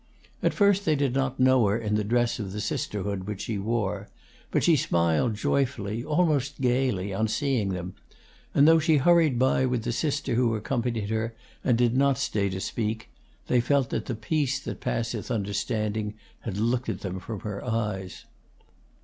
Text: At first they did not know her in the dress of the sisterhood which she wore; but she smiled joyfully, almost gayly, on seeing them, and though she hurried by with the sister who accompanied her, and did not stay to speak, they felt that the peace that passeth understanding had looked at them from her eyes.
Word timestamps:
At 0.41 0.55
first 0.55 0.83
they 0.83 0.95
did 0.95 1.13
not 1.13 1.39
know 1.39 1.67
her 1.67 1.77
in 1.77 1.93
the 1.93 2.03
dress 2.03 2.39
of 2.39 2.53
the 2.53 2.59
sisterhood 2.59 3.25
which 3.27 3.41
she 3.41 3.59
wore; 3.59 4.09
but 4.49 4.63
she 4.63 4.75
smiled 4.75 5.35
joyfully, 5.35 6.03
almost 6.03 6.59
gayly, 6.59 7.13
on 7.13 7.27
seeing 7.27 7.69
them, 7.69 7.93
and 8.55 8.67
though 8.67 8.79
she 8.79 8.97
hurried 8.97 9.37
by 9.37 9.67
with 9.67 9.83
the 9.83 9.91
sister 9.91 10.33
who 10.33 10.55
accompanied 10.55 11.11
her, 11.11 11.35
and 11.63 11.77
did 11.77 11.95
not 11.95 12.17
stay 12.17 12.49
to 12.49 12.59
speak, 12.59 13.09
they 13.45 13.61
felt 13.61 13.91
that 13.91 14.05
the 14.07 14.15
peace 14.15 14.59
that 14.61 14.81
passeth 14.81 15.29
understanding 15.29 16.15
had 16.39 16.57
looked 16.57 16.89
at 16.89 17.01
them 17.01 17.19
from 17.19 17.41
her 17.41 17.63
eyes. 17.63 18.25